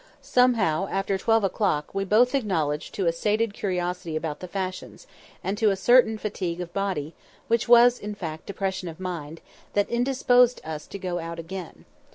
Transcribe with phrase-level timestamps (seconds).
[0.23, 5.05] Somehow, after twelve o'clock, we both acknowledged to a sated curiosity about the fashions,
[5.43, 7.13] and to a certain fatigue of body
[7.47, 9.41] (which was, in fact, depression of mind)
[9.73, 11.85] that indisposed us to go out again.